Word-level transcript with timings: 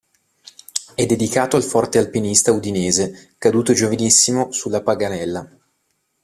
È 0.95 1.05
dedicato 1.05 1.57
al 1.57 1.63
forte 1.63 1.99
alpinista 1.99 2.51
udinese 2.51 3.35
caduto 3.37 3.71
giovanissimo 3.73 4.51
sulla 4.51 4.81
Paganella. 4.81 5.47